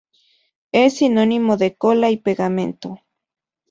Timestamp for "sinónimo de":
0.97-1.75